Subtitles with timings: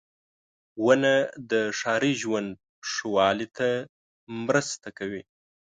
[0.85, 1.13] •ونه
[1.51, 2.49] د ښاري ژوند
[2.89, 3.69] ښه والي ته
[4.47, 5.23] مرسته کوي.